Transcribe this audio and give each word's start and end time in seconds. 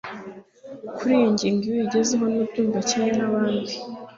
Kuri 0.95 1.11
iyi 1.17 1.27
ngingo 1.33 1.63
iyo 1.67 1.73
uyigezeho 1.81 2.25
ntubyumva 2.31 2.79
kimwe 2.87 3.11
nabandi 3.17 3.73